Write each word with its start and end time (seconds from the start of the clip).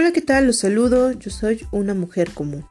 Hola, 0.00 0.12
¿qué 0.12 0.22
tal? 0.22 0.46
Los 0.46 0.58
saludo. 0.58 1.10
Yo 1.10 1.28
soy 1.28 1.66
una 1.72 1.92
mujer 1.92 2.30
común. 2.30 2.64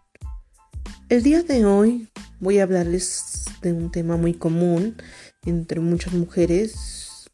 El 1.10 1.24
día 1.24 1.44
de 1.44 1.66
hoy 1.66 2.08
voy 2.40 2.60
a 2.60 2.64
hablarles 2.64 3.44
de 3.62 3.74
un 3.74 3.92
tema 3.92 4.16
muy 4.16 4.34
común 4.34 4.96
entre 5.44 5.82
muchas 5.82 6.14
mujeres 6.14 7.30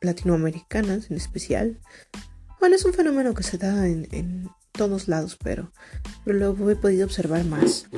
latinoamericanas 0.00 1.10
en 1.10 1.16
especial. 1.16 1.80
Bueno, 2.60 2.76
es 2.76 2.84
un 2.84 2.94
fenómeno 2.94 3.34
que 3.34 3.42
se 3.42 3.58
da 3.58 3.88
en, 3.88 4.48
todos 4.70 5.08
lados, 5.08 5.36
pero, 5.42 5.72
lo 6.24 6.70
he 6.70 6.76
podido 6.76 7.04
observar 7.04 7.44
más 7.44 7.88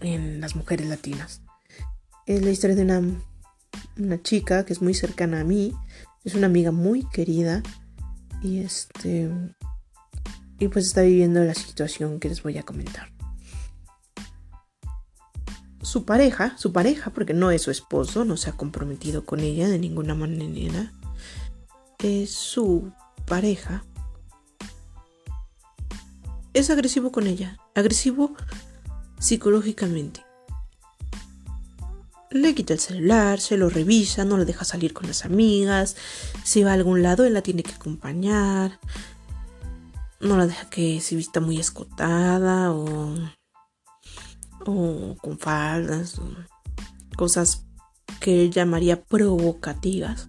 en 0.00 0.40
las 0.40 0.56
mujeres 0.56 0.88
latinas. 0.88 1.40
Es 2.26 2.42
la 2.42 2.50
historia 2.50 2.74
de 2.74 2.82
una 3.96 4.22
chica 4.24 4.64
que 4.64 4.72
es 4.72 4.82
muy 4.82 4.94
cercana 4.94 5.38
a 5.38 5.44
mí, 5.44 5.72
es 6.24 6.34
una 6.34 6.46
amiga 6.46 6.72
muy 6.72 7.08
querida 7.10 7.62
y 8.42 8.58
este 8.58 9.30
y 10.58 10.68
pues 10.68 10.86
está 10.86 11.02
viviendo 11.02 11.42
la 11.44 11.54
situación 11.54 12.18
que 12.18 12.28
les 12.28 12.42
voy 12.42 12.58
a 12.58 12.62
comentar. 12.62 13.12
Su 15.82 16.04
pareja, 16.04 16.56
su 16.58 16.72
pareja, 16.72 17.10
porque 17.10 17.32
no 17.32 17.50
es 17.50 17.62
su 17.62 17.70
esposo, 17.70 18.24
no 18.24 18.36
se 18.36 18.50
ha 18.50 18.52
comprometido 18.52 19.24
con 19.24 19.40
ella 19.40 19.68
de 19.68 19.78
ninguna 19.78 20.14
manera, 20.14 20.92
es 21.98 22.30
su 22.30 22.92
pareja. 23.26 23.84
Es 26.52 26.70
agresivo 26.70 27.12
con 27.12 27.26
ella, 27.26 27.58
agresivo 27.74 28.34
psicológicamente. 29.18 30.24
Le 32.30 32.54
quita 32.54 32.74
el 32.74 32.80
celular, 32.80 33.40
se 33.40 33.56
lo 33.56 33.70
revisa, 33.70 34.24
no 34.24 34.36
le 34.36 34.44
deja 34.44 34.64
salir 34.64 34.92
con 34.92 35.06
las 35.06 35.24
amigas, 35.24 35.96
si 36.44 36.62
va 36.62 36.72
a 36.72 36.74
algún 36.74 37.02
lado 37.02 37.24
él 37.24 37.32
la 37.32 37.42
tiene 37.42 37.62
que 37.62 37.72
acompañar, 37.72 38.78
no 40.20 40.36
la 40.36 40.46
deja 40.46 40.68
que 40.68 41.00
se 41.00 41.16
vista 41.16 41.40
muy 41.40 41.58
escotada 41.58 42.72
o, 42.72 43.14
o 44.66 45.16
con 45.20 45.38
faldas, 45.38 46.20
cosas 47.16 47.64
que 48.20 48.44
él 48.44 48.50
llamaría 48.50 49.02
provocativas. 49.02 50.28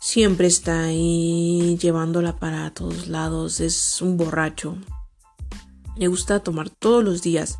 Siempre 0.00 0.46
está 0.46 0.84
ahí 0.84 1.76
llevándola 1.80 2.36
para 2.36 2.70
todos 2.72 3.08
lados, 3.08 3.60
es 3.60 4.00
un 4.00 4.16
borracho. 4.16 4.78
Le 5.96 6.08
gusta 6.08 6.40
tomar 6.40 6.70
todos 6.70 7.04
los 7.04 7.22
días, 7.22 7.58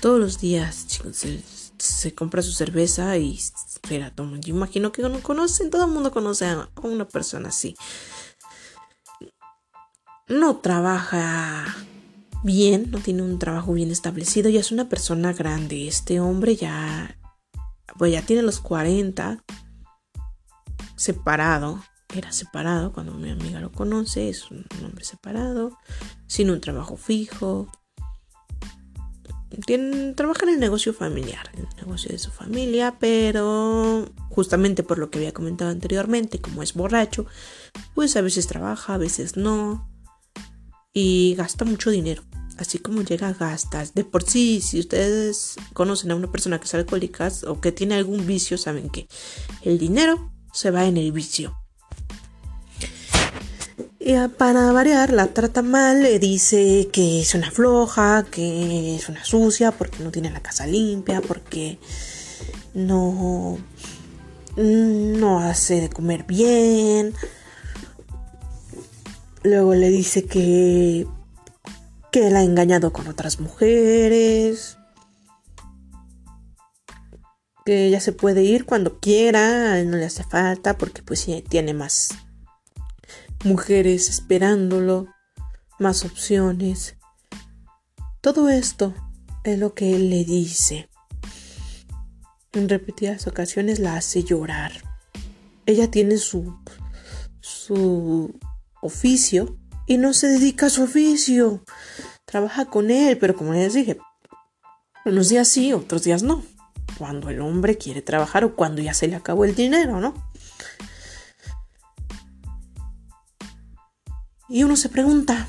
todos 0.00 0.18
los 0.18 0.40
días, 0.40 0.86
se, 1.12 1.42
se 1.78 2.14
compra 2.14 2.42
su 2.42 2.52
cerveza 2.52 3.16
y 3.16 3.38
se 3.38 3.98
la 3.98 4.10
toma. 4.10 4.38
Yo 4.40 4.54
imagino 4.54 4.92
que 4.92 5.02
no 5.02 5.20
conocen, 5.22 5.70
todo 5.70 5.86
el 5.86 5.92
mundo 5.92 6.10
conoce 6.10 6.46
a 6.46 6.68
una 6.82 7.06
persona 7.06 7.48
así 7.48 7.76
no 10.28 10.56
trabaja 10.56 11.64
bien, 12.42 12.90
no 12.90 12.98
tiene 13.00 13.22
un 13.22 13.38
trabajo 13.38 13.72
bien 13.72 13.90
establecido, 13.90 14.48
ya 14.50 14.60
es 14.60 14.72
una 14.72 14.88
persona 14.88 15.32
grande. 15.32 15.88
Este 15.88 16.20
hombre 16.20 16.56
ya, 16.56 17.18
pues 17.96 18.12
ya 18.12 18.22
tiene 18.22 18.42
los 18.42 18.60
40, 18.60 19.42
separado, 20.96 21.82
era 22.14 22.32
separado 22.32 22.92
cuando 22.92 23.14
mi 23.14 23.30
amiga 23.30 23.60
lo 23.60 23.72
conoce, 23.72 24.28
es 24.28 24.50
un 24.50 24.64
hombre 24.84 25.04
separado, 25.04 25.78
sin 26.26 26.50
un 26.50 26.60
trabajo 26.60 26.96
fijo. 26.96 27.70
Tiene, 29.64 30.12
trabaja 30.12 30.44
en 30.44 30.50
el 30.50 30.60
negocio 30.60 30.92
familiar, 30.92 31.50
en 31.54 31.66
el 31.66 31.76
negocio 31.76 32.12
de 32.12 32.18
su 32.18 32.30
familia, 32.30 32.96
pero 33.00 34.12
justamente 34.28 34.82
por 34.82 34.98
lo 34.98 35.10
que 35.10 35.18
había 35.18 35.32
comentado 35.32 35.70
anteriormente, 35.70 36.38
como 36.38 36.62
es 36.62 36.74
borracho, 36.74 37.26
pues 37.94 38.14
a 38.16 38.20
veces 38.20 38.46
trabaja, 38.46 38.94
a 38.94 38.98
veces 38.98 39.36
no 39.36 39.88
y 40.92 41.34
gasta 41.36 41.64
mucho 41.64 41.90
dinero. 41.90 42.22
Así 42.58 42.78
como 42.78 43.02
llega, 43.02 43.32
gastas. 43.32 43.94
De 43.94 44.04
por 44.04 44.24
sí, 44.24 44.60
si 44.60 44.80
ustedes 44.80 45.56
conocen 45.72 46.10
a 46.10 46.16
una 46.16 46.30
persona 46.30 46.58
que 46.58 46.64
es 46.64 46.74
alcohólica 46.74 47.30
o 47.46 47.60
que 47.60 47.70
tiene 47.70 47.94
algún 47.94 48.26
vicio, 48.26 48.58
saben 48.58 48.90
que 48.90 49.06
el 49.62 49.78
dinero 49.78 50.32
se 50.52 50.72
va 50.72 50.84
en 50.86 50.96
el 50.96 51.12
vicio. 51.12 51.56
Y 54.00 54.14
para 54.38 54.72
variar, 54.72 55.12
la 55.12 55.28
trata 55.28 55.60
mal, 55.60 56.02
le 56.02 56.18
dice 56.18 56.88
que 56.92 57.20
es 57.20 57.34
una 57.34 57.50
floja, 57.50 58.24
que 58.30 58.96
es 58.96 59.08
una 59.08 59.22
sucia, 59.24 59.70
porque 59.70 60.02
no 60.02 60.10
tiene 60.10 60.30
la 60.30 60.40
casa 60.40 60.66
limpia, 60.66 61.20
porque 61.20 61.78
no, 62.74 63.58
no 64.56 65.40
hace 65.40 65.82
de 65.82 65.90
comer 65.90 66.24
bien, 66.24 67.12
Luego 69.48 69.74
le 69.74 69.88
dice 69.88 70.26
que 70.26 71.06
que 72.12 72.26
él 72.26 72.36
ha 72.36 72.42
engañado 72.42 72.92
con 72.92 73.08
otras 73.08 73.40
mujeres. 73.40 74.76
Que 77.64 77.86
ella 77.86 77.98
se 78.00 78.12
puede 78.12 78.42
ir 78.42 78.66
cuando 78.66 79.00
quiera, 79.00 79.82
no 79.84 79.96
le 79.96 80.04
hace 80.04 80.22
falta 80.22 80.76
porque 80.76 81.02
pues 81.02 81.26
tiene 81.48 81.72
más 81.72 82.10
mujeres 83.42 84.10
esperándolo, 84.10 85.06
más 85.78 86.04
opciones. 86.04 86.96
Todo 88.20 88.50
esto 88.50 88.92
es 89.44 89.58
lo 89.58 89.72
que 89.72 89.96
él 89.96 90.10
le 90.10 90.26
dice. 90.26 90.90
En 92.52 92.68
repetidas 92.68 93.26
ocasiones 93.26 93.78
la 93.78 93.96
hace 93.96 94.24
llorar. 94.24 94.72
Ella 95.64 95.90
tiene 95.90 96.18
su 96.18 96.54
su 97.40 98.38
oficio 98.82 99.56
y 99.86 99.98
no 99.98 100.12
se 100.12 100.28
dedica 100.28 100.66
a 100.66 100.70
su 100.70 100.84
oficio. 100.84 101.64
Trabaja 102.24 102.66
con 102.66 102.90
él, 102.90 103.18
pero 103.18 103.34
como 103.34 103.52
les 103.52 103.74
dije, 103.74 103.98
unos 105.04 105.28
días 105.28 105.48
sí, 105.48 105.72
otros 105.72 106.02
días 106.02 106.22
no. 106.22 106.42
Cuando 106.98 107.30
el 107.30 107.40
hombre 107.40 107.78
quiere 107.78 108.02
trabajar 108.02 108.44
o 108.44 108.54
cuando 108.54 108.82
ya 108.82 108.94
se 108.94 109.08
le 109.08 109.16
acabó 109.16 109.44
el 109.44 109.54
dinero, 109.54 110.00
¿no? 110.00 110.14
Y 114.48 114.64
uno 114.64 114.76
se 114.76 114.88
pregunta, 114.88 115.46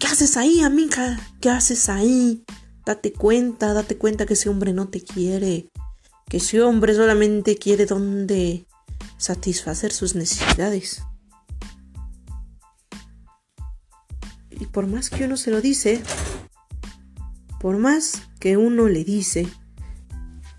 ¿qué 0.00 0.06
haces 0.08 0.36
ahí, 0.36 0.60
amiga? 0.60 1.20
¿Qué 1.40 1.50
haces 1.50 1.88
ahí? 1.88 2.44
Date 2.84 3.12
cuenta, 3.12 3.72
date 3.72 3.96
cuenta 3.96 4.26
que 4.26 4.34
ese 4.34 4.48
hombre 4.48 4.72
no 4.72 4.88
te 4.88 5.02
quiere. 5.02 5.70
Que 6.28 6.38
ese 6.38 6.60
hombre 6.62 6.94
solamente 6.94 7.56
quiere 7.56 7.86
donde 7.86 8.66
satisfacer 9.16 9.92
sus 9.92 10.14
necesidades. 10.14 11.02
Por 14.74 14.88
más 14.88 15.08
que 15.08 15.24
uno 15.24 15.36
se 15.36 15.52
lo 15.52 15.60
dice, 15.60 16.02
por 17.60 17.78
más 17.78 18.22
que 18.40 18.56
uno 18.56 18.88
le 18.88 19.04
dice, 19.04 19.46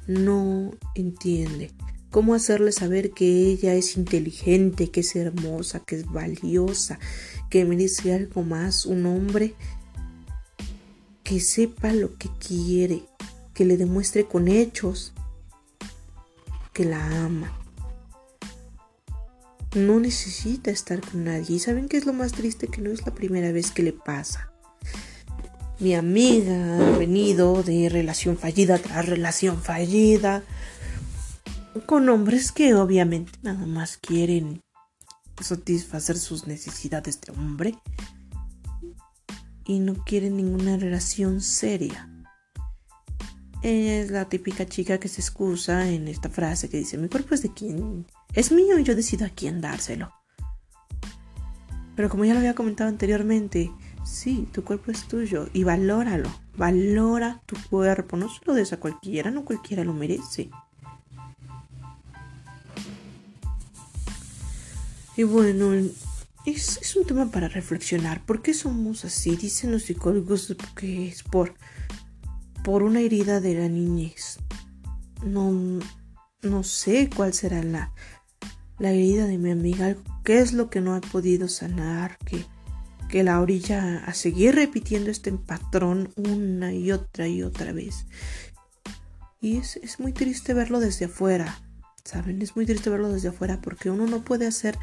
no 0.08 0.72
entiende 0.96 1.74
cómo 2.12 2.34
hacerle 2.34 2.72
saber 2.72 3.12
que 3.12 3.50
ella 3.50 3.74
es 3.74 3.98
inteligente, 3.98 4.90
que 4.90 5.02
es 5.02 5.18
hermosa, 5.18 5.82
que 5.82 5.98
es 5.98 6.06
valiosa, 6.06 6.98
que 7.50 7.66
merece 7.66 8.14
algo 8.14 8.44
más, 8.44 8.86
un 8.86 9.06
hombre 9.06 9.54
que 11.24 11.42
sepa 11.42 11.92
lo 11.92 12.16
que 12.16 12.30
quiere, 12.40 13.04
que 13.54 13.66
le 13.66 13.76
demuestre 13.76 14.26
con 14.26 14.48
hechos 14.48 15.14
que 16.72 16.86
la 16.86 17.26
ama 17.26 17.65
no 19.76 20.00
necesita 20.00 20.72
estar 20.72 21.02
con 21.02 21.26
nadie. 21.26 21.58
¿Y 21.58 21.60
saben 21.60 21.88
qué 21.88 21.98
es 21.98 22.06
lo 22.06 22.14
más 22.14 22.32
triste? 22.32 22.68
Que 22.68 22.82
no 22.82 22.90
es 22.90 23.06
la 23.06 23.14
primera 23.14 23.52
vez 23.52 23.72
que 23.72 23.84
le 23.84 23.94
pasa. 23.94 24.52
Mi 25.80 25.94
amiga 25.94 26.78
ha 26.78 26.98
venido 26.98 27.62
de 27.62 27.90
relación 27.90 28.38
fallida 28.38 28.78
tras 28.78 29.06
relación 29.06 29.62
fallida. 29.62 30.44
Con 31.86 32.08
hombres 32.08 32.54
que 32.54 32.74
obviamente 32.74 33.34
nada 33.42 33.66
más 33.66 33.98
quieren 33.98 34.62
satisfacer 35.42 36.18
sus 36.18 36.48
necesidades 36.48 37.20
de 37.22 37.34
hombre. 37.34 37.76
Y 39.66 39.80
no 39.80 39.96
quieren 40.06 40.38
ninguna 40.38 40.78
relación 40.78 41.42
seria. 41.42 42.10
es 43.62 44.12
la 44.12 44.30
típica 44.30 44.66
chica 44.66 45.00
que 45.00 45.10
se 45.10 45.22
excusa 45.22 45.90
en 45.90 46.08
esta 46.08 46.30
frase 46.30 46.70
que 46.70 46.78
dice, 46.78 46.98
mi 46.98 47.10
cuerpo 47.10 47.34
es 47.34 47.42
de 47.42 47.52
quien 47.52 48.06
es 48.36 48.52
mío 48.52 48.78
y 48.78 48.84
yo 48.84 48.96
decido 48.96 49.26
a 49.26 49.30
quién 49.30 49.62
dárselo. 49.62 50.12
Pero 51.96 52.10
como 52.10 52.26
ya 52.26 52.34
lo 52.34 52.40
había 52.40 52.56
comentado 52.56 52.90
anteriormente, 52.90 53.72
sí, 54.06 54.48
tu 54.52 54.64
cuerpo 54.64 54.92
es 54.92 55.08
tuyo 55.08 55.48
y 55.54 55.64
valóralo. 55.64 56.30
Valora 56.58 57.42
tu 57.46 57.56
cuerpo, 57.70 58.18
no 58.18 58.30
se 58.30 58.42
lo 58.46 58.54
des 58.54 58.74
a 58.74 58.80
cualquiera, 58.80 59.32
no 59.32 59.46
cualquiera 59.46 59.84
lo 59.86 59.94
merece. 59.94 60.50
Y 65.18 65.24
bueno, 65.24 65.72
es, 66.46 66.96
un 66.98 67.06
tema 67.06 67.32
para 67.32 67.48
reflexionar. 67.48 68.26
¿Por 68.26 68.42
qué 68.42 68.54
somos 68.54 69.06
así? 69.06 69.38
Dicen 69.38 69.72
los 69.72 69.84
psicólogos 69.84 70.54
que 70.76 71.08
es 71.08 71.24
por, 71.24 71.56
por 72.64 72.84
una 72.84 73.00
herida 73.00 73.40
de 73.40 73.56
la 73.56 73.70
niñez. 73.70 74.40
No, 75.26 75.80
no 76.42 76.64
sé 76.64 77.10
cuál 77.16 77.34
será 77.34 77.64
la, 77.64 77.94
la 78.80 78.92
herida 78.92 79.26
de 79.26 79.38
mi 79.38 79.52
amiga, 79.52 79.96
qué 80.24 80.40
es 80.40 80.54
lo 80.54 80.70
que 80.70 80.82
no 80.82 80.96
ha 80.96 81.02
podido 81.02 81.48
sanar, 81.48 82.18
qué, 82.26 82.46
que 83.10 83.24
la 83.24 83.40
orilla 83.40 84.04
a 84.06 84.14
seguir 84.14 84.56
repitiendo 84.56 85.10
este 85.10 85.32
patrón 85.32 86.12
una 86.16 86.74
y 86.74 86.92
otra 86.92 87.28
y 87.28 87.44
otra 87.44 87.72
vez. 87.72 88.06
Y 89.42 89.58
es, 89.58 89.78
es 89.78 90.00
muy 90.00 90.12
triste 90.12 90.54
verlo 90.54 90.80
desde 90.80 91.06
afuera, 91.06 91.60
¿saben? 92.04 92.42
Es 92.42 92.56
muy 92.56 92.66
triste 92.66 92.90
verlo 92.90 93.12
desde 93.12 93.30
afuera 93.30 93.62
porque 93.62 93.90
uno 93.90 94.08
no 94.08 94.24
puede 94.24 94.48
hacer 94.48 94.78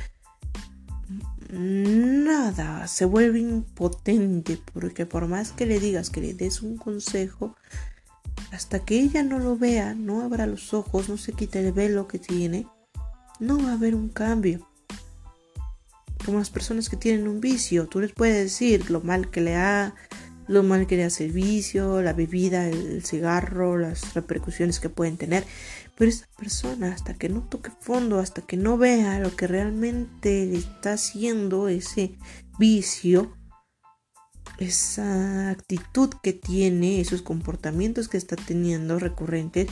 nada, 1.51 2.87
se 2.89 3.05
vuelve 3.05 3.41
impotente 3.41 4.59
porque 4.73 5.05
por 5.05 5.29
más 5.29 5.53
que 5.53 5.67
le 5.67 5.81
digas 5.81 6.09
que 6.09 6.23
le 6.23 6.35
des 6.35 6.63
un 6.63 6.79
consejo, 6.79 7.57
hasta 8.53 8.85
que 8.85 9.01
ella 9.01 9.23
no 9.23 9.39
lo 9.39 9.57
vea, 9.57 9.95
no 9.95 10.23
abra 10.23 10.47
los 10.47 10.73
ojos, 10.73 11.09
no 11.09 11.19
se 11.19 11.33
quite 11.33 11.61
el 11.61 11.73
velo 11.73 12.09
que 12.09 12.19
tiene, 12.19 12.67
no 13.41 13.59
va 13.59 13.71
a 13.71 13.75
haber 13.75 13.95
un 13.95 14.09
cambio. 14.09 14.69
Como 16.25 16.39
las 16.39 16.51
personas 16.51 16.89
que 16.89 16.97
tienen 16.97 17.27
un 17.27 17.41
vicio, 17.41 17.87
tú 17.87 18.01
les 18.01 18.13
puedes 18.13 18.37
decir 18.37 18.91
lo 18.91 19.01
mal 19.01 19.31
que 19.31 19.41
le 19.41 19.57
ha, 19.57 19.95
lo 20.47 20.63
mal 20.63 20.87
que 20.87 20.97
le 20.97 21.05
hace 21.05 21.25
el 21.25 21.33
vicio, 21.33 22.03
la 22.03 22.13
bebida, 22.13 22.69
el 22.69 23.05
cigarro, 23.05 23.77
las 23.79 24.15
repercusiones 24.15 24.81
que 24.81 24.89
pueden 24.89 25.17
tener. 25.17 25.45
Pero 25.97 26.11
esa 26.11 26.27
persona, 26.39 26.93
hasta 26.93 27.15
que 27.15 27.29
no 27.29 27.43
toque 27.43 27.71
fondo, 27.81 28.19
hasta 28.19 28.43
que 28.43 28.57
no 28.57 28.79
vea 28.79 29.19
lo 29.19 29.35
que 29.35 29.47
realmente 29.47 30.47
le 30.47 30.59
está 30.59 30.95
haciendo 30.95 31.69
ese 31.69 32.17
vicio, 32.59 33.37
esa 34.59 35.51
actitud 35.51 36.11
que 36.23 36.33
tiene, 36.33 37.01
esos 37.01 37.23
comportamientos 37.23 38.09
que 38.09 38.17
está 38.17 38.37
teniendo 38.37 38.99
recurrentes, 38.99 39.69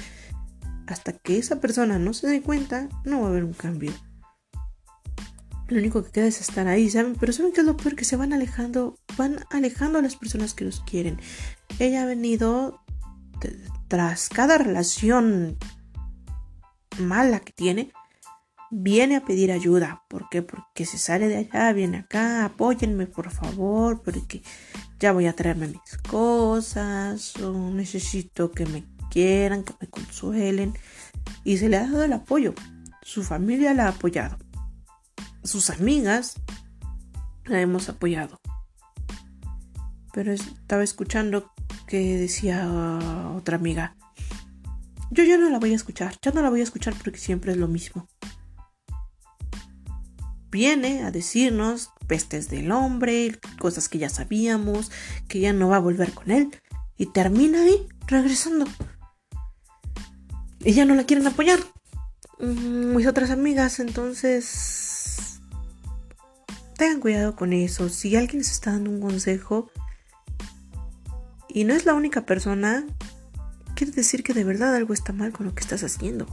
hasta 0.90 1.12
que 1.12 1.38
esa 1.38 1.60
persona 1.60 1.98
no 1.98 2.12
se 2.12 2.26
dé 2.26 2.42
cuenta, 2.42 2.88
no 3.04 3.20
va 3.20 3.26
a 3.26 3.30
haber 3.30 3.44
un 3.44 3.52
cambio. 3.52 3.92
Lo 5.68 5.78
único 5.78 6.02
que 6.02 6.10
queda 6.10 6.26
es 6.26 6.40
estar 6.40 6.66
ahí, 6.66 6.90
¿saben? 6.90 7.14
Pero 7.14 7.32
¿saben 7.32 7.52
qué 7.52 7.60
es 7.60 7.66
lo 7.66 7.76
peor? 7.76 7.94
Que 7.94 8.04
se 8.04 8.16
van 8.16 8.32
alejando, 8.32 8.98
van 9.16 9.44
alejando 9.50 10.00
a 10.00 10.02
las 10.02 10.16
personas 10.16 10.52
que 10.52 10.64
los 10.64 10.80
quieren. 10.80 11.20
Ella 11.78 12.02
ha 12.02 12.06
venido 12.06 12.80
tras 13.86 14.28
cada 14.28 14.58
relación 14.58 15.56
mala 16.98 17.38
que 17.38 17.52
tiene, 17.52 17.92
viene 18.70 19.16
a 19.16 19.24
pedir 19.24 19.52
ayuda. 19.52 20.02
¿Por 20.08 20.28
qué? 20.28 20.42
Porque 20.42 20.86
se 20.86 20.98
sale 20.98 21.28
de 21.28 21.36
allá, 21.36 21.72
viene 21.72 21.98
acá, 21.98 22.44
apóyenme 22.44 23.06
por 23.06 23.30
favor, 23.30 24.02
porque 24.02 24.42
ya 24.98 25.12
voy 25.12 25.26
a 25.26 25.34
traerme 25.34 25.68
mis 25.68 25.96
cosas, 26.08 27.36
o 27.36 27.70
necesito 27.70 28.50
que 28.50 28.66
me 28.66 28.84
quieran, 29.10 29.64
que 29.64 29.74
me 29.80 29.88
consuelen. 29.88 30.74
Y 31.44 31.58
se 31.58 31.68
le 31.68 31.76
ha 31.76 31.82
dado 31.82 32.04
el 32.04 32.12
apoyo. 32.12 32.54
Su 33.02 33.22
familia 33.22 33.74
la 33.74 33.86
ha 33.86 33.90
apoyado. 33.90 34.38
Sus 35.44 35.70
amigas 35.70 36.34
la 37.44 37.60
hemos 37.60 37.88
apoyado. 37.88 38.40
Pero 40.12 40.32
estaba 40.32 40.82
escuchando 40.82 41.52
que 41.86 42.16
decía 42.16 42.68
otra 43.36 43.56
amiga, 43.56 43.96
yo 45.10 45.24
ya 45.24 45.36
no 45.36 45.50
la 45.50 45.58
voy 45.58 45.72
a 45.72 45.76
escuchar, 45.76 46.16
ya 46.22 46.30
no 46.30 46.40
la 46.40 46.50
voy 46.50 46.60
a 46.60 46.64
escuchar 46.64 46.94
porque 47.02 47.18
siempre 47.18 47.52
es 47.52 47.58
lo 47.58 47.66
mismo. 47.66 48.06
Viene 50.50 51.02
a 51.02 51.10
decirnos 51.10 51.90
pestes 52.06 52.48
del 52.48 52.70
hombre, 52.72 53.38
cosas 53.58 53.88
que 53.88 53.98
ya 53.98 54.08
sabíamos, 54.08 54.90
que 55.28 55.40
ya 55.40 55.52
no 55.52 55.68
va 55.68 55.76
a 55.76 55.80
volver 55.80 56.12
con 56.12 56.30
él, 56.30 56.50
y 56.96 57.06
termina 57.06 57.62
ahí, 57.62 57.88
regresando. 58.06 58.66
Y 60.60 60.72
ya 60.72 60.84
no 60.84 60.94
la 60.94 61.04
quieren 61.04 61.26
apoyar. 61.26 61.60
Mm, 62.38 62.96
mis 62.96 63.06
otras 63.06 63.30
amigas, 63.30 63.80
entonces... 63.80 65.40
Tengan 66.76 67.00
cuidado 67.00 67.36
con 67.36 67.52
eso. 67.52 67.88
Si 67.88 68.16
alguien 68.16 68.38
les 68.38 68.50
está 68.50 68.72
dando 68.72 68.90
un 68.90 69.00
consejo 69.00 69.70
y 71.48 71.64
no 71.64 71.74
es 71.74 71.84
la 71.84 71.94
única 71.94 72.24
persona 72.24 72.86
quiere 73.80 73.94
decir 73.94 74.22
que 74.22 74.34
de 74.34 74.44
verdad 74.44 74.74
algo 74.74 74.92
está 74.92 75.14
mal 75.14 75.32
con 75.32 75.46
lo 75.46 75.54
que 75.54 75.62
estás 75.62 75.82
haciendo. 75.82 76.26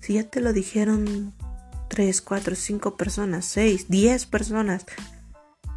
Si 0.00 0.14
ya 0.14 0.24
te 0.24 0.40
lo 0.40 0.54
dijeron 0.54 1.34
3, 1.88 2.22
4, 2.22 2.54
5 2.54 2.96
personas, 2.96 3.44
6, 3.44 3.90
10 3.90 4.24
personas, 4.24 4.86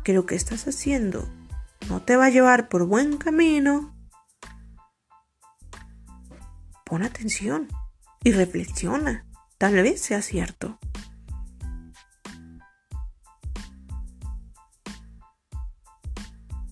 que 0.05 0.13
lo 0.13 0.25
que 0.25 0.35
estás 0.35 0.65
haciendo 0.65 1.27
no 1.89 2.01
te 2.01 2.15
va 2.15 2.27
a 2.27 2.29
llevar 2.29 2.69
por 2.69 2.85
buen 2.85 3.17
camino, 3.17 3.93
pon 6.87 7.03
atención 7.03 7.67
y 8.23 8.31
reflexiona. 8.31 9.25
Tal 9.57 9.73
vez 9.75 10.01
sea 10.01 10.21
cierto. 10.21 10.79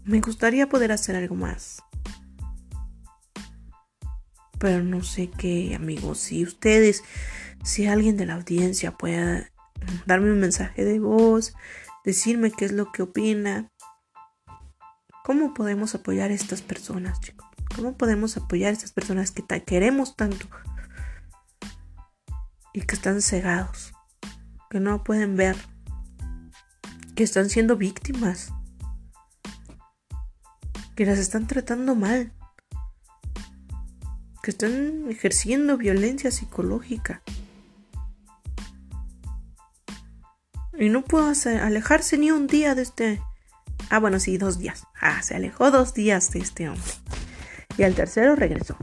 Me 0.04 0.22
gustaría 0.22 0.70
poder 0.70 0.92
hacer 0.92 1.16
algo 1.16 1.36
más 1.36 1.86
pero 4.66 4.84
no 4.84 5.04
sé 5.04 5.30
qué, 5.30 5.76
amigos. 5.76 6.20
Si 6.20 6.44
ustedes, 6.44 7.04
si 7.64 7.86
alguien 7.86 8.18
de 8.18 8.26
la 8.26 8.34
audiencia 8.34 8.98
pueda 8.98 9.52
darme 10.08 10.32
un 10.32 10.40
mensaje 10.40 10.84
de 10.84 11.00
voz, 11.00 11.54
decirme 12.04 12.50
qué 12.50 12.66
es 12.66 12.72
lo 12.72 12.92
que 12.92 13.04
opina, 13.04 13.72
¿cómo 15.24 15.54
podemos 15.54 15.94
apoyar 15.94 16.32
a 16.32 16.34
estas 16.34 16.64
personas, 16.64 17.20
chicos? 17.20 17.48
¿Cómo 17.76 17.98
podemos 17.98 18.38
apoyar 18.38 18.70
a 18.70 18.74
estas 18.74 18.92
personas 18.92 19.32
que 19.32 19.44
queremos 19.64 20.16
tanto 20.16 20.48
y 22.74 22.82
que 22.82 22.96
están 22.96 23.22
cegados, 23.22 23.94
que 24.70 24.80
no 24.80 25.04
pueden 25.04 25.36
ver, 25.36 25.58
que 27.16 27.24
están 27.24 27.50
siendo 27.50 27.78
víctimas, 27.78 28.52
que 30.96 31.06
las 31.06 31.20
están 31.20 31.48
tratando 31.48 31.96
mal? 31.96 32.32
que 34.46 34.52
están 34.52 35.10
ejerciendo 35.10 35.76
violencia 35.76 36.30
psicológica. 36.30 37.24
Y 40.78 40.90
no 40.90 41.04
puedo 41.04 41.34
alejarse 41.64 42.20
ni 42.20 42.30
un 42.30 42.46
día 42.46 42.76
de 42.76 42.84
este... 42.84 43.22
Ah, 43.90 43.98
bueno, 43.98 44.20
sí, 44.20 44.38
dos 44.38 44.60
días. 44.60 44.84
Ah, 45.02 45.24
se 45.24 45.36
alejó 45.36 45.72
dos 45.72 45.96
días 45.96 46.30
de 46.30 46.40
este 46.42 46.70
hombre. 46.70 46.92
Y 47.78 47.84
al 47.84 47.96
tercero 47.96 48.36
regresó. 48.36 48.78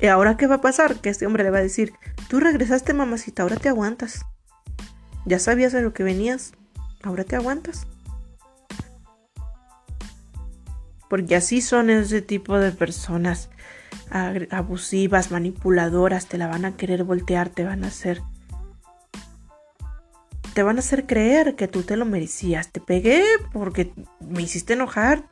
¿Y 0.00 0.06
ahora 0.06 0.36
qué 0.36 0.46
va 0.46 0.56
a 0.56 0.60
pasar? 0.60 0.96
Que 0.96 1.10
este 1.10 1.26
hombre 1.26 1.44
le 1.44 1.50
va 1.50 1.58
a 1.58 1.62
decir, 1.62 1.92
tú 2.28 2.40
regresaste 2.40 2.94
mamacita, 2.94 3.42
ahora 3.42 3.56
te 3.56 3.68
aguantas. 3.68 4.24
Ya 5.26 5.38
sabías 5.38 5.72
de 5.72 5.82
lo 5.82 5.92
que 5.92 6.02
venías, 6.02 6.52
ahora 7.02 7.24
te 7.24 7.36
aguantas. 7.36 7.86
porque 11.10 11.34
así 11.34 11.60
son 11.60 11.90
ese 11.90 12.22
tipo 12.22 12.56
de 12.56 12.70
personas 12.70 13.50
abusivas, 14.50 15.32
manipuladoras, 15.32 16.26
te 16.26 16.38
la 16.38 16.46
van 16.46 16.64
a 16.64 16.76
querer 16.76 17.02
voltear, 17.02 17.48
te 17.48 17.64
van 17.64 17.84
a 17.84 17.88
hacer 17.88 18.22
te 20.54 20.62
van 20.62 20.76
a 20.76 20.80
hacer 20.80 21.06
creer 21.06 21.56
que 21.56 21.68
tú 21.68 21.82
te 21.82 21.96
lo 21.96 22.04
merecías. 22.04 22.70
Te 22.70 22.80
pegué 22.80 23.24
porque 23.52 23.92
me 24.20 24.42
hiciste 24.42 24.74
enojar. 24.74 25.28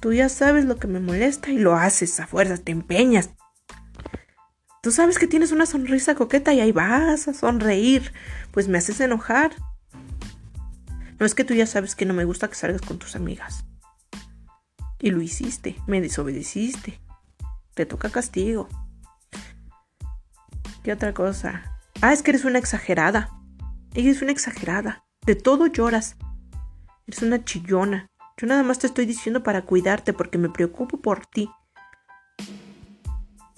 Tú 0.00 0.12
ya 0.12 0.28
sabes 0.28 0.64
lo 0.64 0.76
que 0.76 0.86
me 0.86 1.00
molesta 1.00 1.50
y 1.50 1.58
lo 1.58 1.76
haces 1.76 2.18
a 2.20 2.26
fuerzas, 2.26 2.62
te 2.62 2.72
empeñas. 2.72 3.30
Tú 4.82 4.90
sabes 4.90 5.18
que 5.18 5.28
tienes 5.28 5.52
una 5.52 5.66
sonrisa 5.66 6.14
coqueta 6.14 6.52
y 6.52 6.60
ahí 6.60 6.72
vas 6.72 7.28
a 7.28 7.34
sonreír. 7.34 8.12
Pues 8.50 8.68
me 8.68 8.78
haces 8.78 9.00
enojar. 9.00 9.52
No 11.18 11.26
es 11.26 11.34
que 11.34 11.44
tú 11.44 11.54
ya 11.54 11.66
sabes 11.66 11.94
que 11.94 12.04
no 12.04 12.14
me 12.14 12.24
gusta 12.24 12.48
que 12.48 12.56
salgas 12.56 12.82
con 12.82 12.98
tus 12.98 13.14
amigas. 13.14 13.64
Y 14.98 15.10
lo 15.10 15.22
hiciste, 15.22 15.76
me 15.86 16.00
desobedeciste. 16.00 17.00
Te 17.74 17.86
toca 17.86 18.10
castigo. 18.10 18.68
¿Qué 20.82 20.92
otra 20.92 21.14
cosa? 21.14 21.78
Ah, 22.00 22.12
es 22.12 22.22
que 22.22 22.32
eres 22.32 22.44
una 22.44 22.58
exagerada. 22.58 23.30
Ella 23.94 24.10
es 24.10 24.22
una 24.22 24.32
exagerada. 24.32 25.04
De 25.26 25.34
todo 25.34 25.66
lloras. 25.66 26.16
Eres 27.06 27.22
una 27.22 27.44
chillona. 27.44 28.08
Yo 28.36 28.46
nada 28.46 28.62
más 28.62 28.78
te 28.78 28.86
estoy 28.86 29.06
diciendo 29.06 29.42
para 29.42 29.62
cuidarte 29.62 30.12
porque 30.12 30.38
me 30.38 30.48
preocupo 30.48 31.00
por 31.00 31.26
ti. 31.26 31.50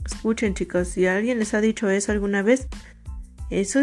Escuchen 0.05 0.55
chicos, 0.55 0.89
si 0.89 1.07
alguien 1.07 1.39
les 1.39 1.55
ha 1.55 1.61
dicho 1.61 1.89
eso 1.89 2.13
alguna 2.13 2.43
vez, 2.43 2.69
eso 3.49 3.81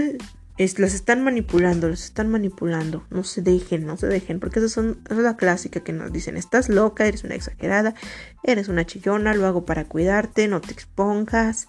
es, 0.57 0.77
los 0.77 0.93
están 0.93 1.23
manipulando, 1.23 1.87
los 1.87 2.03
están 2.03 2.29
manipulando. 2.29 3.05
No 3.09 3.23
se 3.23 3.41
dejen, 3.41 3.85
no 3.85 3.97
se 3.97 4.07
dejen, 4.07 4.39
porque 4.39 4.59
esa, 4.59 4.69
son, 4.69 5.01
es 5.09 5.17
la 5.17 5.37
clásica 5.37 5.79
que 5.79 5.93
nos 5.93 6.11
dicen, 6.11 6.37
estás 6.37 6.69
loca, 6.69 7.07
eres 7.07 7.23
una 7.23 7.35
exagerada, 7.35 7.95
eres 8.43 8.67
una 8.67 8.85
chillona, 8.85 9.33
lo 9.33 9.47
hago 9.47 9.65
para 9.65 9.85
cuidarte, 9.85 10.47
no 10.47 10.61
te 10.61 10.73
expongas. 10.73 11.67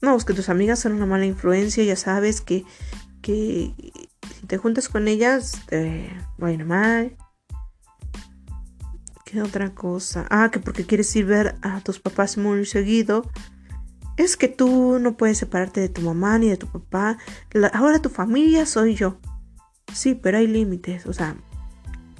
No, 0.00 0.16
es 0.16 0.24
que 0.24 0.34
tus 0.34 0.48
amigas 0.48 0.78
son 0.78 0.92
una 0.92 1.06
mala 1.06 1.26
influencia, 1.26 1.82
ya 1.84 1.96
sabes 1.96 2.40
que, 2.40 2.64
que 3.20 3.74
si 4.40 4.46
te 4.46 4.58
juntas 4.58 4.88
con 4.88 5.08
ellas, 5.08 5.62
te 5.66 6.10
va 6.42 6.48
a 6.48 6.52
ir 6.52 6.64
mal. 6.64 7.16
¿Qué 9.24 9.42
otra 9.42 9.74
cosa? 9.74 10.26
Ah, 10.30 10.50
que 10.50 10.60
porque 10.60 10.86
quieres 10.86 11.14
ir 11.16 11.26
ver 11.26 11.56
a 11.62 11.80
tus 11.80 11.98
papás 11.98 12.38
muy 12.38 12.64
seguido 12.64 13.28
es 14.18 14.36
que 14.36 14.48
tú 14.48 14.98
no 14.98 15.16
puedes 15.16 15.38
separarte 15.38 15.80
de 15.80 15.88
tu 15.88 16.02
mamá 16.02 16.38
ni 16.38 16.48
de 16.48 16.56
tu 16.56 16.66
papá. 16.66 17.18
ahora 17.72 18.02
tu 18.02 18.10
familia 18.10 18.66
soy 18.66 18.96
yo. 18.96 19.18
Sí, 19.94 20.16
pero 20.16 20.38
hay 20.38 20.48
límites. 20.48 21.06
O 21.06 21.12
sea, 21.12 21.36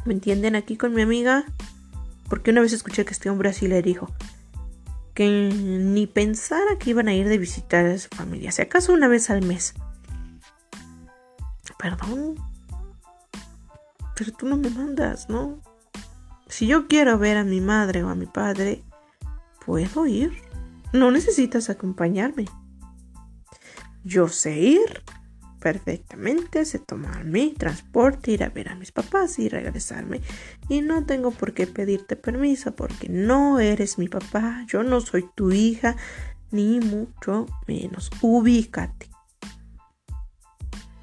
¿me 0.05 0.15
entienden? 0.15 0.55
Aquí 0.55 0.77
con 0.77 0.95
mi 0.95 1.03
amiga. 1.03 1.45
Porque 2.29 2.53
una 2.53 2.61
vez 2.61 2.73
escuché 2.73 3.05
que 3.05 3.13
este 3.13 3.31
hombre 3.31 3.49
así 3.49 3.67
le 3.67 3.83
dijo 3.83 4.09
que 5.19 5.51
ni 5.51 6.07
pensara 6.07 6.79
que 6.79 6.91
iban 6.91 7.09
a 7.09 7.13
ir 7.13 7.29
de 7.29 7.39
visitar 7.39 7.85
a 7.85 7.99
su 7.99 8.09
familia. 8.09 8.53
Si 8.53 8.63
acaso 8.63 8.93
una 8.93 9.09
vez 9.09 9.31
al 9.31 9.45
mes. 9.45 9.75
Perdón. 11.77 12.37
Pero 14.15 14.31
tú 14.31 14.47
no 14.47 14.57
me 14.57 14.71
mandas, 14.71 15.29
¿no? 15.29 15.61
Si 16.47 16.69
yo 16.69 16.87
quiero 16.87 17.19
ver 17.19 17.37
a 17.37 17.43
mi 17.43 17.61
madre 17.61 18.05
o 18.05 18.11
a 18.11 18.15
mi 18.15 18.27
padre, 18.27 18.85
puedo 19.67 20.07
ir. 20.07 20.41
No 20.93 21.11
necesitas 21.11 21.69
acompañarme. 21.69 22.45
Yo 24.05 24.29
sé 24.29 24.57
ir 24.57 25.03
perfectamente, 25.61 26.65
sé 26.65 26.79
tomar 26.79 27.25
mi 27.25 27.53
transporte, 27.55 28.33
ir 28.33 28.45
a 28.45 28.49
ver 28.49 28.69
a 28.69 28.75
mis 28.75 28.93
papás 28.93 29.39
y 29.39 29.49
regresarme. 29.49 30.21
Y 30.69 30.81
no 30.81 31.05
tengo 31.05 31.31
por 31.31 31.55
qué 31.55 31.67
pedirte 31.67 32.17
permiso 32.17 32.75
porque 32.75 33.09
no 33.09 33.59
eres 33.59 33.99
mi 33.99 34.09
papá, 34.09 34.65
yo 34.67 34.83
no 34.83 35.01
soy 35.01 35.29
tu 35.35 35.51
hija, 35.53 35.97
ni 36.51 36.81
mucho 36.81 37.47
menos. 37.67 38.11
Ubícate. 38.23 39.11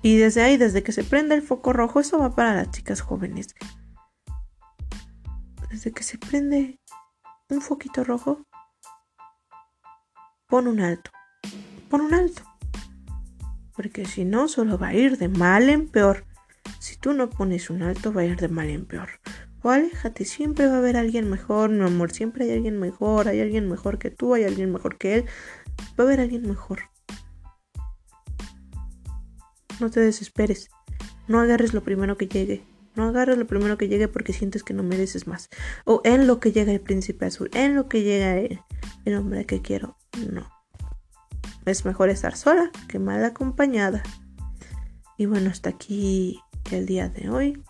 Y 0.02 0.18
desde 0.18 0.44
ahí, 0.44 0.58
desde 0.58 0.84
que 0.84 0.92
se 0.92 1.04
prende 1.04 1.36
el 1.36 1.42
foco 1.42 1.74
rojo, 1.74 2.00
eso 2.00 2.20
va 2.20 2.36
para 2.36 2.54
las 2.54 2.72
chicas 2.72 3.02
jóvenes 3.02 3.48
desde 5.76 5.92
que 5.92 6.04
se 6.04 6.18
prende 6.18 6.80
un 7.50 7.60
foquito 7.60 8.06
rojo, 8.06 8.46
pon 10.48 10.68
un 10.68 10.80
alto. 10.80 11.12
Pon 11.90 12.00
un 12.00 12.14
alto. 12.14 12.55
Porque 13.75 14.05
si 14.05 14.25
no, 14.25 14.48
solo 14.48 14.77
va 14.77 14.89
a 14.89 14.94
ir 14.94 15.17
de 15.17 15.27
mal 15.27 15.70
en 15.70 15.88
peor. 15.88 16.25
Si 16.79 16.98
tú 16.98 17.13
no 17.13 17.29
pones 17.29 17.70
un 17.70 17.84
alto, 17.84 18.13
va 18.13 18.22
a 18.22 18.25
ir 18.25 18.38
de 18.38 18.48
mal 18.48 18.70
en 18.70 18.86
peor. 18.86 19.10
O 19.62 19.70
aléjate, 19.70 20.25
siempre 20.25 20.67
va 20.67 20.75
a 20.75 20.77
haber 20.77 20.96
alguien 20.96 21.29
mejor, 21.29 21.70
mi 21.70 21.84
amor. 21.84 22.12
Siempre 22.12 22.46
hay 22.46 22.51
alguien 22.51 22.79
mejor. 22.79 23.27
Hay 23.27 23.41
alguien 23.41 23.67
mejor 23.67 23.98
que 23.98 24.12
tú, 24.12 24.34
hay 24.34 24.44
alguien 24.44 24.72
mejor 24.72 24.98
que 24.98 25.15
él. 25.15 25.25
Va 26.00 26.03
a 26.03 26.08
haber 26.08 26.20
alguien 26.20 26.48
mejor. 26.48 26.82
No 29.79 29.89
te 29.89 30.00
desesperes. 30.00 30.70
No 31.27 31.39
agarres 31.39 31.74
lo 31.74 31.84
primero 31.84 32.17
que 32.17 32.27
llegue. 32.27 32.63
No 32.96 33.03
agarres 33.03 33.38
lo 33.38 33.46
primero 33.46 33.77
que 33.77 33.88
llegue 33.88 34.08
porque 34.08 34.32
sientes 34.32 34.63
que 34.63 34.74
no 34.74 34.84
mereces 34.84 35.27
más. 35.27 35.50
O 35.84 36.01
en 36.05 36.27
lo 36.27 36.39
que 36.39 36.51
llega 36.51 36.72
el 36.72 36.79
príncipe 36.79 37.25
azul, 37.25 37.50
en 37.53 37.75
lo 37.75 37.89
que 37.89 38.03
llega 38.03 38.38
el, 38.38 39.15
hombre 39.15 39.46
que 39.46 39.62
quiero. 39.62 39.98
No. 40.32 40.55
Es 41.66 41.86
mejor 41.86 42.10
estar 42.10 42.36
sola 42.36 42.72
que 42.88 43.00
mal 43.00 43.24
acompañada. 43.24 44.04
Y 45.18 45.26
bueno, 45.26 45.50
hasta 45.50 45.70
aquí 45.70 46.40
el 46.72 46.86
día 46.86 47.10
de 47.10 47.30
hoy. 47.30 47.64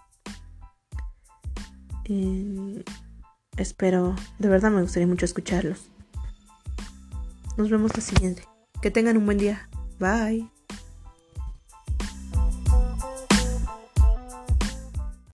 espero, 3.58 4.16
de 4.38 4.50
verdad 4.50 4.72
me 4.72 4.82
gustaría 4.82 5.08
mucho 5.08 5.25
escucharlos. 5.25 5.90
Nos 7.58 7.70
vemos 7.70 7.96
la 7.96 8.02
siguiente. 8.02 8.44
Que 8.82 8.92
tengan 8.92 9.18
un 9.18 9.25
buen 9.25 9.38
día. 9.38 9.70
Bye. 10.00 10.54